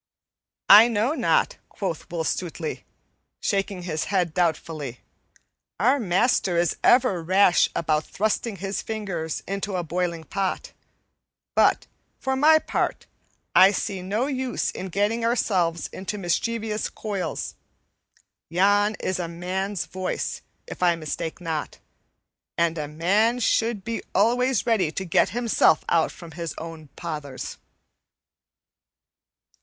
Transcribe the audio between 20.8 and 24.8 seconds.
I mistake not, and a man should be always